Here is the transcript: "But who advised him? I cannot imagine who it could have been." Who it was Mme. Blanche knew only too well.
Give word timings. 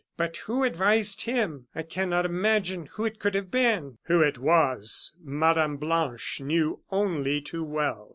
"But 0.17 0.37
who 0.37 0.63
advised 0.63 1.21
him? 1.25 1.67
I 1.75 1.83
cannot 1.83 2.25
imagine 2.25 2.87
who 2.93 3.05
it 3.05 3.19
could 3.19 3.35
have 3.35 3.51
been." 3.51 3.99
Who 4.05 4.23
it 4.23 4.39
was 4.39 5.15
Mme. 5.23 5.75
Blanche 5.77 6.41
knew 6.43 6.79
only 6.89 7.39
too 7.39 7.63
well. 7.63 8.09